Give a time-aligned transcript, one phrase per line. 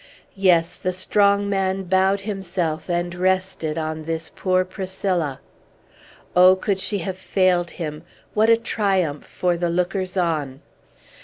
[0.33, 5.39] Yes; the strong man bowed himself and rested on this poor Priscilla!
[6.35, 8.01] Oh, could she have failed him,
[8.33, 10.61] what a triumph for the lookers on!